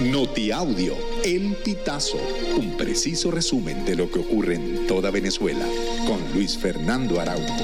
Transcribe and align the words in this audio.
Notiaudio, 0.00 0.96
El 1.24 1.54
Pitazo, 1.64 2.18
un 2.58 2.76
preciso 2.76 3.30
resumen 3.30 3.84
de 3.84 3.94
lo 3.94 4.10
que 4.10 4.18
ocurre 4.18 4.56
en 4.56 4.88
toda 4.88 5.12
Venezuela, 5.12 5.64
con 6.06 6.20
Luis 6.34 6.58
Fernando 6.58 7.20
Araújo. 7.20 7.54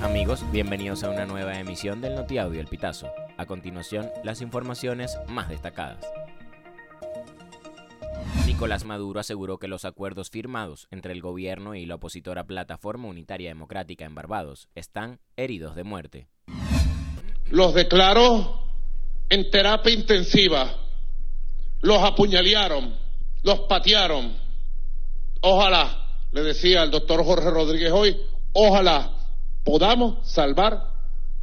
Amigos, 0.00 0.50
bienvenidos 0.50 1.04
a 1.04 1.10
una 1.10 1.26
nueva 1.26 1.58
emisión 1.60 2.00
del 2.00 2.14
Notiaudio 2.14 2.60
El 2.60 2.68
Pitazo. 2.68 3.10
A 3.36 3.44
continuación, 3.44 4.08
las 4.24 4.40
informaciones 4.40 5.18
más 5.28 5.50
destacadas. 5.50 6.06
Nicolás 8.46 8.84
Maduro 8.84 9.20
aseguró 9.20 9.58
que 9.58 9.68
los 9.68 9.84
acuerdos 9.84 10.30
firmados 10.30 10.88
entre 10.90 11.12
el 11.12 11.20
gobierno 11.20 11.74
y 11.74 11.84
la 11.84 11.96
opositora 11.96 12.44
Plataforma 12.44 13.08
Unitaria 13.08 13.50
Democrática 13.50 14.06
en 14.06 14.14
Barbados 14.14 14.68
están 14.74 15.20
heridos 15.36 15.74
de 15.76 15.84
muerte. 15.84 16.28
Los 17.50 17.74
declaró 17.74 18.60
en 19.28 19.50
terapia 19.50 19.92
intensiva, 19.92 20.72
los 21.80 22.02
apuñalearon, 22.02 22.94
los 23.42 23.60
patearon. 23.60 24.34
Ojalá, 25.40 26.06
le 26.32 26.42
decía 26.42 26.82
el 26.82 26.90
doctor 26.90 27.24
Jorge 27.24 27.50
Rodríguez 27.50 27.92
hoy, 27.92 28.16
ojalá 28.52 29.10
podamos 29.64 30.28
salvar 30.28 30.90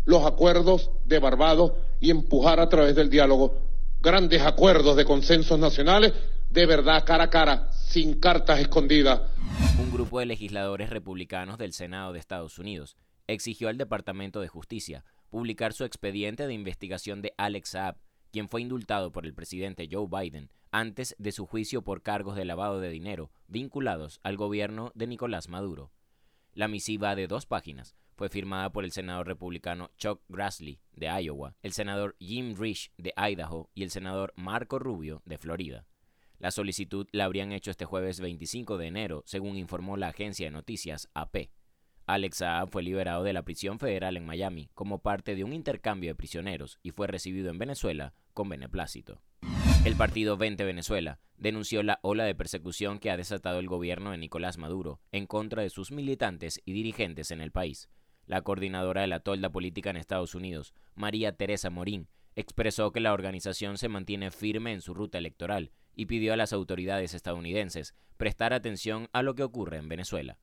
los 0.06 0.26
acuerdos 0.26 0.92
de 1.06 1.20
Barbados 1.20 1.74
y 2.00 2.10
empujar 2.10 2.60
a 2.60 2.70
través 2.70 2.96
del 2.96 3.10
diálogo 3.10 3.56
grandes 4.02 4.42
acuerdos 4.42 4.96
de 4.96 5.06
consensos 5.06 5.60
nacionales 5.60 6.14
de 6.50 6.66
verdad 6.66 7.04
cara 7.06 7.26
a 7.26 7.30
cara, 7.30 7.72
sin 7.74 8.20
cartas 8.20 8.60
escondidas. 8.60 9.22
Un 9.80 9.92
grupo 9.92 10.20
de 10.20 10.26
legisladores 10.26 10.90
republicanos 10.90 11.58
del 11.58 11.74
Senado 11.74 12.14
de 12.14 12.20
Estados 12.20 12.58
Unidos 12.58 12.96
exigió 13.28 13.68
al 13.68 13.78
Departamento 13.78 14.40
de 14.40 14.48
Justicia 14.48 15.04
publicar 15.30 15.74
su 15.74 15.84
expediente 15.84 16.48
de 16.48 16.54
investigación 16.54 17.22
de 17.22 17.34
Alex 17.38 17.70
Saab, 17.70 17.98
quien 18.32 18.50
fue 18.50 18.62
indultado 18.62 19.12
por 19.12 19.26
el 19.26 19.34
presidente 19.34 19.88
Joe 19.92 20.08
Biden 20.10 20.50
antes 20.72 21.16
de 21.18 21.32
su 21.32 21.46
juicio 21.46 21.82
por 21.82 22.02
cargos 22.02 22.36
de 22.36 22.46
lavado 22.46 22.80
de 22.80 22.90
dinero 22.90 23.32
vinculados 23.48 24.20
al 24.24 24.38
gobierno 24.38 24.92
de 24.96 25.08
Nicolás 25.08 25.50
Maduro. 25.50 25.92
La 26.54 26.68
misiva 26.68 27.16
de 27.16 27.28
dos 27.28 27.46
páginas 27.46 27.96
fue 28.16 28.30
firmada 28.30 28.72
por 28.72 28.84
el 28.84 28.92
senador 28.92 29.28
republicano 29.28 29.92
Chuck 29.98 30.22
Grassley 30.28 30.80
de 30.94 31.08
Iowa, 31.08 31.56
el 31.62 31.72
senador 31.72 32.16
Jim 32.20 32.56
Risch 32.58 32.92
de 32.98 33.14
Idaho 33.16 33.70
y 33.76 33.84
el 33.84 33.92
senador 33.92 34.34
Marco 34.36 34.80
Rubio 34.80 35.22
de 35.26 35.38
Florida. 35.38 35.86
La 36.40 36.52
solicitud 36.52 37.08
la 37.12 37.26
habrían 37.26 37.52
hecho 37.52 37.72
este 37.72 37.86
jueves 37.86 38.20
25 38.20 38.78
de 38.78 38.88
enero, 38.88 39.24
según 39.26 39.58
informó 39.58 39.98
la 39.98 40.10
agencia 40.10 40.48
de 40.48 40.52
noticias 40.52 41.10
AP. 41.14 41.50
Alex 42.08 42.38
Saab 42.38 42.70
fue 42.70 42.84
liberado 42.84 43.26
de 43.26 43.34
la 43.34 43.44
prisión 43.44 43.80
federal 43.80 44.16
en 44.16 44.26
Miami 44.26 44.70
como 44.74 45.00
parte 45.00 45.36
de 45.36 45.44
un 45.44 45.52
intercambio 45.52 46.10
de 46.10 46.16
prisioneros 46.16 46.80
y 46.82 46.92
fue 46.92 47.06
recibido 47.06 47.50
en 47.50 47.60
Venezuela 47.60 48.14
con 48.34 48.48
beneplácito. 48.48 49.22
El 49.84 49.98
partido 49.98 50.38
20 50.38 50.64
Venezuela 50.64 51.20
denunció 51.36 51.84
la 51.84 52.00
ola 52.04 52.24
de 52.24 52.34
persecución 52.34 53.00
que 53.00 53.12
ha 53.12 53.18
desatado 53.18 53.60
el 53.60 53.68
gobierno 53.68 54.12
de 54.12 54.18
Nicolás 54.18 54.58
Maduro 54.58 55.02
en 55.12 55.28
contra 55.28 55.64
de 55.64 55.70
sus 55.70 55.92
militantes 55.92 56.62
y 56.64 56.72
dirigentes 56.72 57.30
en 57.32 57.42
el 57.42 57.52
país. 57.52 57.90
La 58.26 58.42
coordinadora 58.42 59.02
de 59.02 59.08
la 59.08 59.20
tolda 59.20 59.50
política 59.50 59.90
en 59.90 59.98
Estados 59.98 60.34
Unidos, 60.34 60.74
María 60.96 61.36
Teresa 61.36 61.70
Morín, 61.70 62.08
expresó 62.38 62.94
que 62.94 63.02
la 63.02 63.12
organización 63.12 63.78
se 63.78 63.90
mantiene 63.90 64.32
firme 64.32 64.72
en 64.72 64.80
su 64.80 64.94
ruta 64.94 65.18
electoral 65.18 65.72
y 65.94 66.06
pidió 66.06 66.32
a 66.32 66.38
las 66.38 66.54
autoridades 66.54 67.14
estadounidenses 67.14 67.96
prestar 68.16 68.54
atención 68.54 69.10
a 69.12 69.24
lo 69.24 69.36
que 69.36 69.44
ocurre 69.44 69.76
en 69.76 69.90
Venezuela. 69.90 70.40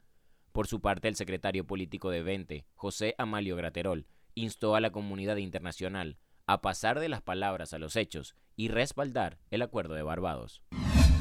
Por 0.55 0.69
su 0.69 0.81
parte, 0.81 1.09
el 1.09 1.17
secretario 1.17 1.67
político 1.67 2.11
de 2.11 2.23
Vente, 2.23 2.65
José 2.77 3.17
Amalio 3.19 3.57
Graterol, 3.57 4.07
instó 4.37 4.77
a 4.77 4.81
la 4.81 4.93
comunidad 4.93 5.39
internacional 5.39 6.17
a 6.47 6.63
pasar 6.63 7.01
de 7.01 7.09
las 7.09 7.23
palabras 7.23 7.75
a 7.75 7.81
los 7.81 7.97
hechos 7.97 8.37
y 8.55 8.69
respaldar 8.69 9.41
el 9.51 9.63
acuerdo 9.63 9.95
de 9.95 10.05
Barbados. 10.05 10.63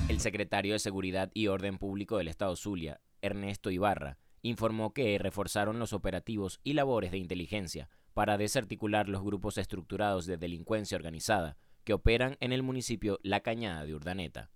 El 0.08 0.20
secretario 0.20 0.74
de 0.74 0.80
Seguridad 0.80 1.32
y 1.34 1.48
Orden 1.48 1.80
Público 1.80 2.20
del 2.20 2.28
Estado 2.28 2.56
Zulia, 2.56 3.02
Ernesto 3.24 3.72
Ibarra, 3.72 4.20
informó 4.44 4.94
que 4.94 5.18
reforzaron 5.18 5.80
los 5.80 5.94
operativos 5.94 6.60
y 6.64 6.74
labores 6.74 7.10
de 7.10 7.18
inteligencia 7.18 7.90
para 8.14 8.38
desarticular 8.38 9.10
los 9.10 9.24
grupos 9.24 9.58
estructurados 9.58 10.28
de 10.28 10.38
delincuencia 10.38 10.96
organizada 10.96 11.58
que 11.86 11.94
operan 11.94 12.38
en 12.40 12.54
el 12.54 12.62
municipio 12.62 13.20
La 13.24 13.40
Cañada 13.40 13.84
de 13.84 13.96
Urdaneta. 13.96 14.52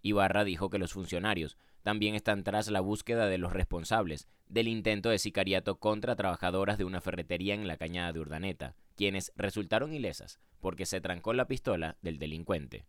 Ibarra 0.00 0.44
dijo 0.44 0.70
que 0.70 0.78
los 0.78 0.92
funcionarios 0.92 1.56
también 1.82 2.14
están 2.14 2.44
tras 2.44 2.68
la 2.68 2.80
búsqueda 2.80 3.26
de 3.26 3.38
los 3.38 3.52
responsables 3.52 4.28
del 4.48 4.68
intento 4.68 5.10
de 5.10 5.18
sicariato 5.18 5.78
contra 5.78 6.16
trabajadoras 6.16 6.78
de 6.78 6.84
una 6.84 7.00
ferretería 7.00 7.54
en 7.54 7.66
la 7.66 7.76
Cañada 7.76 8.12
de 8.12 8.20
Urdaneta, 8.20 8.76
quienes 8.96 9.32
resultaron 9.36 9.92
ilesas 9.92 10.40
porque 10.62 10.86
se 10.86 11.00
trancó 11.00 11.34
la 11.34 11.48
pistola 11.48 11.98
del 12.02 12.18
delincuente. 12.18 12.86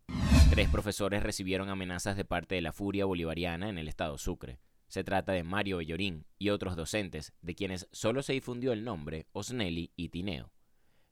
Tres 0.51 0.69
profesores 0.69 1.23
recibieron 1.23 1.69
amenazas 1.69 2.15
de 2.15 2.23
parte 2.23 2.55
de 2.55 2.61
la 2.61 2.71
Furia 2.71 3.05
Bolivariana 3.05 3.67
en 3.67 3.79
el 3.79 3.87
estado 3.87 4.17
Sucre. 4.19 4.59
Se 4.87 5.03
trata 5.03 5.31
de 5.31 5.43
Mario 5.43 5.77
Bellorín 5.77 6.27
y 6.37 6.49
otros 6.49 6.75
docentes, 6.75 7.33
de 7.41 7.55
quienes 7.55 7.89
solo 7.91 8.21
se 8.21 8.33
difundió 8.33 8.73
el 8.73 8.83
nombre 8.83 9.25
Osnelli 9.31 9.91
y 9.95 10.09
Tineo. 10.09 10.51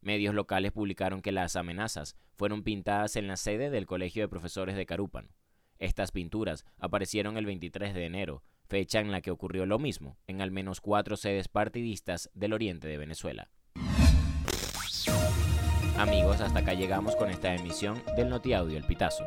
Medios 0.02 0.36
locales 0.36 0.72
publicaron 0.72 1.24
que 1.24 1.32
las 1.32 1.56
amenazas 1.56 2.16
fueron 2.36 2.64
pintadas 2.64 3.16
en 3.16 3.28
la 3.28 3.38
sede 3.38 3.72
del 3.72 3.88
Colegio 3.88 4.22
de 4.22 4.30
Profesores 4.30 4.76
de 4.76 4.86
Carúpano. 4.86 5.30
Estas 5.82 6.12
pinturas 6.12 6.64
aparecieron 6.78 7.38
el 7.38 7.48
23 7.48 7.96
de 7.96 8.06
enero, 8.06 8.44
fecha 8.70 9.00
en 9.00 9.12
la 9.12 9.22
que 9.22 9.32
ocurrió 9.32 9.66
lo 9.66 9.80
mismo 9.80 10.16
en 10.28 10.40
al 10.40 10.52
menos 10.52 10.80
cuatro 10.80 11.18
sedes 11.18 11.48
partidistas 11.48 12.30
del 12.36 12.54
oriente 12.54 12.88
de 12.88 13.00
Venezuela. 13.00 13.50
Amigos, 15.98 16.40
hasta 16.40 16.60
acá 16.60 16.76
llegamos 16.76 17.16
con 17.16 17.32
esta 17.32 17.56
emisión 17.56 18.00
del 18.16 18.30
Notiaudio 18.30 18.78
El 18.78 18.84
Pitazo. 18.84 19.26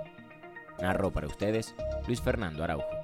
Narró 0.81 1.13
para 1.13 1.27
ustedes 1.27 1.75
Luis 2.07 2.23
Fernando 2.23 2.63
Araujo. 2.63 3.04